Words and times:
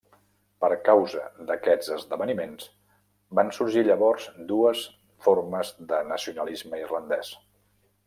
Per 0.63 0.69
causa 0.87 1.25
d'aquests 1.49 1.91
esdeveniments, 1.97 2.71
van 3.41 3.53
sorgir 3.59 3.85
llavors 3.91 4.27
dues 4.55 4.85
formes 5.29 5.75
de 5.95 6.05
nacionalisme 6.17 6.85
irlandès. 6.87 7.37